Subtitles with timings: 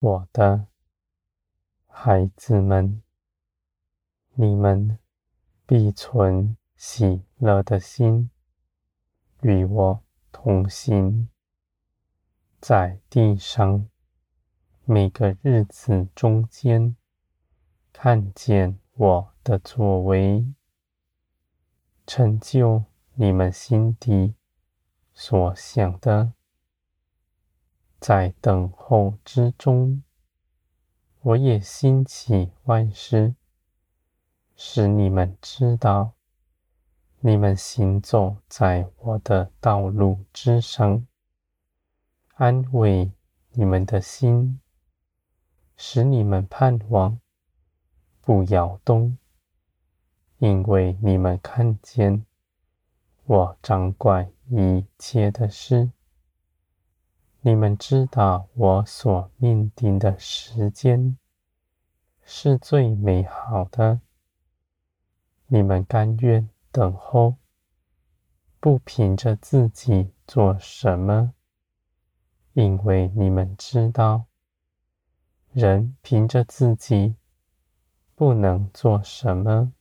[0.00, 0.66] 我的
[1.86, 3.02] 孩子们，
[4.32, 4.98] 你们
[5.66, 8.30] 必存喜乐的心，
[9.42, 11.28] 与我同行，
[12.62, 13.90] 在地上
[14.86, 16.96] 每个日子中间，
[17.92, 20.46] 看见我的作为，
[22.06, 24.34] 成就你们心底
[25.12, 26.32] 所想的。
[28.00, 30.02] 在等候之中，
[31.20, 33.34] 我也兴起万事，
[34.56, 36.14] 使你们知道，
[37.20, 41.06] 你们行走在我的道路之上，
[42.36, 43.12] 安慰
[43.50, 44.58] 你们的心，
[45.76, 47.20] 使你们盼望
[48.22, 49.18] 不摇动，
[50.38, 52.24] 因为你们看见
[53.26, 55.90] 我掌管一切的事。
[57.42, 61.16] 你们知道我所命定的时间
[62.22, 64.02] 是最美好的。
[65.46, 67.36] 你们甘愿等候，
[68.60, 71.32] 不凭着自己做什么，
[72.52, 74.26] 因为你们知道，
[75.52, 77.16] 人凭着自己
[78.14, 79.72] 不能做什么，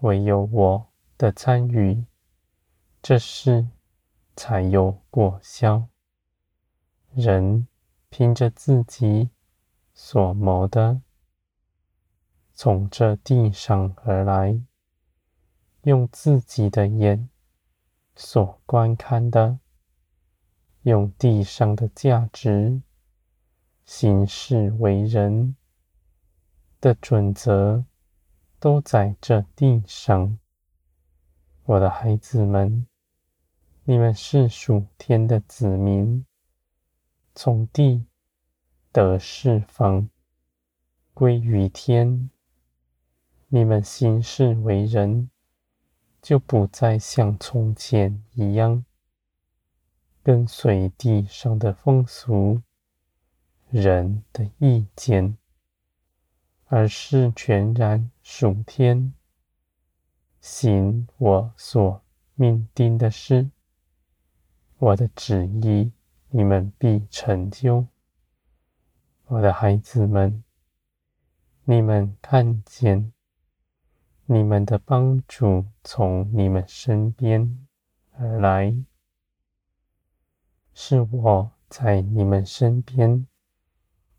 [0.00, 2.06] 唯有我的参与，
[3.02, 3.68] 这事
[4.34, 5.88] 才有果效。
[7.16, 7.66] 人
[8.10, 9.30] 凭着自己
[9.94, 11.00] 所谋的，
[12.52, 14.60] 从这地上而来，
[15.84, 17.30] 用自己的眼
[18.14, 19.58] 所观看的，
[20.82, 22.82] 用地上的价值
[23.86, 25.56] 行事为人
[26.82, 27.82] 的准则，
[28.60, 30.38] 都在这地上。
[31.64, 32.86] 我的孩子们，
[33.84, 36.26] 你们是属天的子民。
[37.38, 38.06] 从地
[38.90, 40.08] 得释放，
[41.12, 42.30] 归于天。
[43.48, 45.28] 你们行事为人，
[46.22, 48.86] 就不再像从前一样，
[50.22, 52.62] 跟随地上的风俗、
[53.68, 55.36] 人的意见，
[56.68, 59.12] 而是全然属天，
[60.40, 62.02] 行我所
[62.34, 63.50] 命定的事，
[64.78, 65.92] 我的旨意。
[66.36, 67.86] 你们必成就，
[69.24, 70.44] 我的孩子们。
[71.64, 73.10] 你们看见，
[74.26, 77.66] 你们的帮助从你们身边
[78.18, 78.76] 而来，
[80.74, 83.26] 是我在你们身边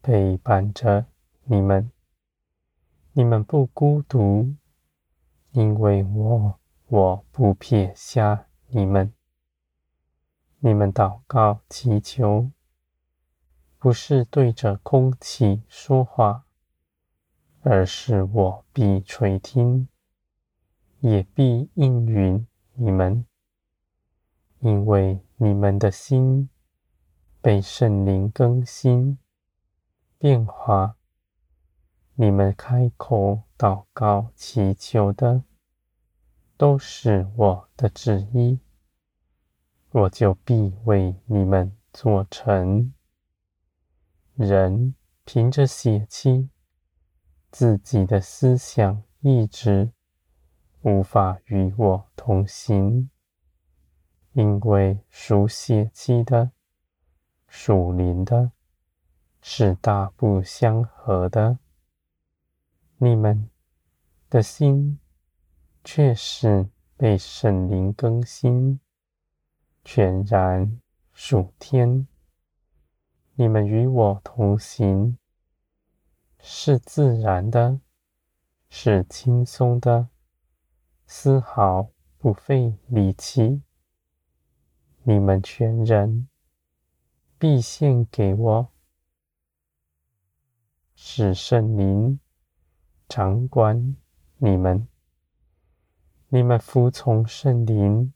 [0.01, 1.05] 陪伴着
[1.43, 1.91] 你们。
[3.13, 4.55] 你们不孤独，
[5.51, 9.13] 因为我，我不撇下你们。
[10.59, 12.49] 你们祷告祈求，
[13.77, 16.45] 不是对着空气说话，
[17.61, 19.87] 而是我必垂听，
[20.99, 23.25] 也必应允你们，
[24.59, 26.49] 因为你们的心
[27.39, 29.19] 被圣灵更新
[30.17, 30.95] 变化。
[32.15, 35.43] 你们开口祷告祈求的，
[36.57, 38.59] 都是我的旨意。
[39.91, 42.93] 我就必为你们做成。
[44.35, 44.93] 人
[45.25, 46.49] 凭着血气，
[47.49, 49.91] 自己的思想意志，
[50.81, 53.09] 无法与我同行，
[54.33, 56.51] 因为属血气的、
[57.47, 58.51] 属灵的，
[59.41, 61.57] 是大不相合的。
[62.97, 63.49] 你们
[64.29, 64.99] 的心
[65.83, 68.79] 却是被圣灵更新。
[69.89, 70.81] 全然
[71.13, 72.05] 属天，
[73.35, 75.17] 你们与我同行，
[76.39, 77.79] 是自然的，
[78.67, 80.09] 是轻松的，
[81.05, 83.61] 丝毫不费力气。
[85.03, 86.27] 你们全人
[87.39, 88.67] 必献给我，
[90.95, 92.19] 使圣灵
[93.07, 93.95] 掌管
[94.35, 94.85] 你们，
[96.27, 98.11] 你们服从圣灵。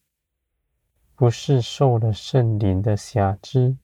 [1.21, 3.77] 不是受了圣灵的挟制，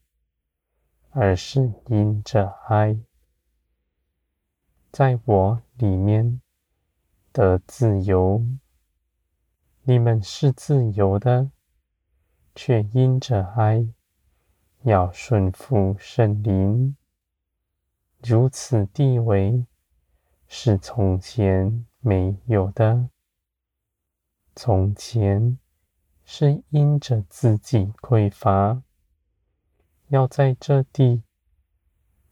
[1.12, 2.98] 而是因着爱，
[4.92, 6.42] 在我里面
[7.32, 8.44] 的自由。
[9.84, 11.52] 你们是自由的，
[12.56, 13.88] 却因着爱，
[14.82, 16.98] 要顺服圣灵。
[18.24, 19.64] 如此地位
[20.48, 23.10] 是从前没有的，
[24.56, 25.60] 从前。
[26.30, 28.84] 是因着自己匮乏，
[30.10, 31.24] 要在这地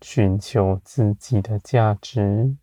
[0.02, 2.58] 寻求自己的价值，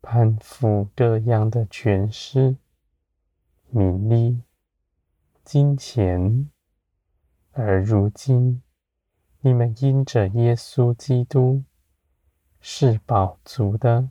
[0.00, 2.56] 攀附各样的权势、
[3.68, 4.42] 名利、
[5.44, 6.50] 金钱，
[7.52, 8.62] 而如今，
[9.40, 11.62] 你们因着耶稣基督
[12.58, 14.08] 是饱足的，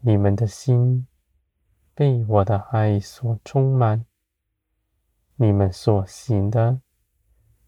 [0.00, 1.06] 你们的心
[1.94, 4.04] 被我的爱所充满，
[5.42, 6.82] 你们所行的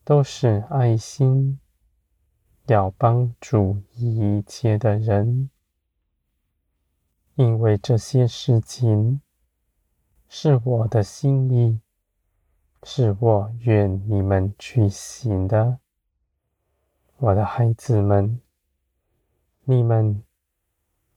[0.04, 1.58] 都是爱心，
[2.66, 5.48] 要帮助一切的人，
[7.34, 9.22] 因为这些事情
[10.28, 11.80] 是我的心意，
[12.82, 15.78] 是我愿你们去行的，
[17.16, 18.38] 我的孩子们，
[19.64, 20.22] 你们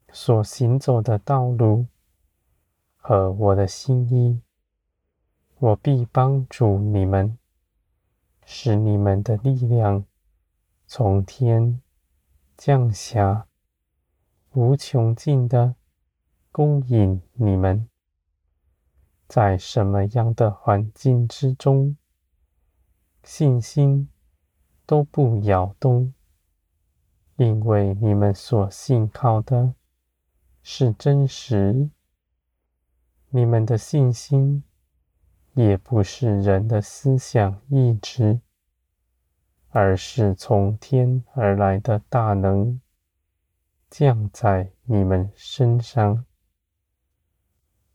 [0.09, 1.87] 所行走的道路
[2.95, 4.39] 和我的心意，
[5.57, 7.37] 我必帮助你们，
[8.45, 10.05] 使你们的力量
[10.85, 11.81] 从天
[12.57, 13.47] 降下，
[14.51, 15.75] 无穷尽的
[16.51, 17.87] 供应你们。
[19.27, 21.95] 在什么样的环境之中，
[23.23, 24.09] 信心
[24.85, 26.13] 都不摇动，
[27.37, 29.73] 因为你们所信靠的
[30.61, 31.89] 是真实。
[33.29, 34.63] 你们的信心
[35.55, 38.41] 也不是人的思想意志，
[39.69, 42.81] 而是从天而来的大能
[43.89, 46.25] 降在你们身上。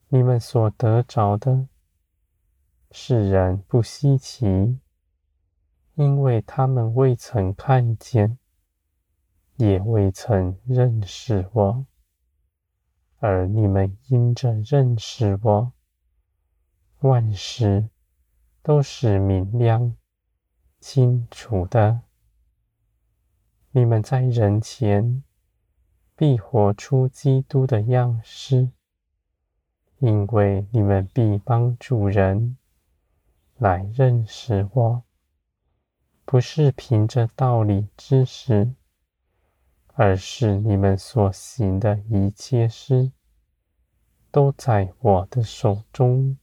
[0.09, 1.69] 你们所得着的，
[2.91, 4.81] 世人不稀奇，
[5.97, 8.39] 因为他们未曾看见，
[9.57, 11.85] 也未曾认识我；
[13.19, 15.73] 而你们因着认识我，
[17.01, 17.89] 万事
[18.63, 19.97] 都是明亮、
[20.81, 22.01] 清楚的。
[23.73, 25.23] 你们在人前
[26.17, 28.71] 必活出基督的样式。
[30.01, 32.57] 因为你们必帮助人
[33.59, 35.03] 来认识我，
[36.25, 38.73] 不是凭着道理知识，
[39.89, 43.13] 而是你们所行的一切事，
[44.31, 46.39] 都在我的手中，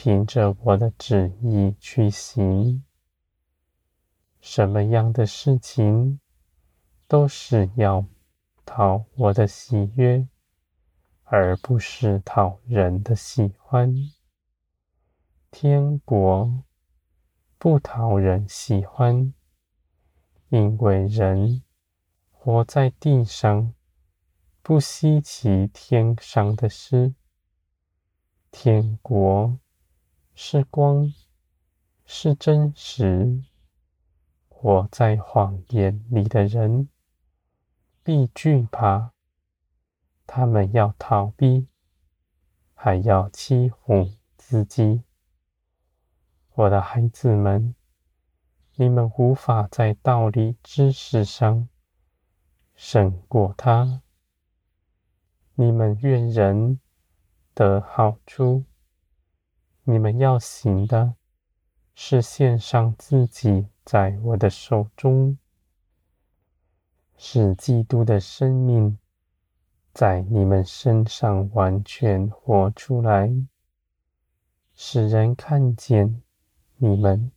[0.00, 2.84] 凭着我的旨意去行。
[4.40, 6.20] 什么样的事情，
[7.08, 8.06] 都是要
[8.64, 10.28] 讨我的喜悦。
[11.24, 13.92] 而不是讨人的喜欢。
[15.50, 16.62] 天国
[17.58, 19.34] 不讨人喜欢，
[20.48, 21.64] 因为人
[22.30, 23.74] 活在地上，
[24.62, 27.14] 不稀奇天上的事。
[28.52, 29.58] 天国
[30.40, 31.12] 是光，
[32.06, 33.42] 是真实。
[34.48, 36.88] 活在谎言里的人，
[38.04, 39.12] 必惧怕。
[40.28, 41.66] 他们要逃避，
[42.72, 45.02] 还要欺哄自己。
[46.54, 47.74] 我的孩子们，
[48.76, 51.68] 你们无法在道理知识上
[52.76, 54.02] 胜过他。
[55.56, 56.78] 你们愿人
[57.54, 58.64] 得好处，
[59.90, 61.14] 你们要行的
[61.94, 65.38] 是献上自己在我的手中，
[67.16, 68.98] 使基督的生命。
[69.94, 73.32] 在你们身上完全活出来，
[74.74, 76.22] 使人看见
[76.76, 77.32] 你们，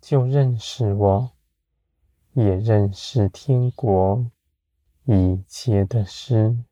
[0.00, 1.32] 就认识我，
[2.32, 4.30] 也认识天国
[5.04, 6.64] 一切的事。